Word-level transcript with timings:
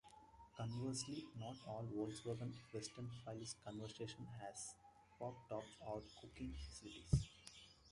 Conversely, 0.57 1.27
not 1.39 1.57
all 1.67 1.85
Volkswagen 1.95 2.51
Westfalia 2.73 3.53
conversions 3.63 4.17
had 4.39 4.55
pop-tops 5.19 5.77
or 5.87 6.01
cooking 6.19 6.51
facilities. 6.65 7.27